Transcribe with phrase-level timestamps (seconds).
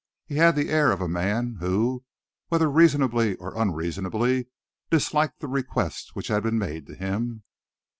[0.25, 2.05] He had the air of a man who,
[2.47, 4.47] whether reasonably or unreasonably,
[4.89, 7.43] disliked the request which had been made to him.